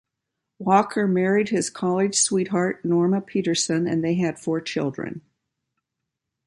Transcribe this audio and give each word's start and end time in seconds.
Walker 0.57 1.07
married 1.07 1.49
his 1.49 1.69
college 1.69 2.15
sweetheart, 2.15 2.83
Norma 2.83 3.21
Peterson, 3.21 3.87
and 3.87 4.03
they 4.03 4.15
had 4.15 4.39
four 4.39 4.59
children. 4.59 5.21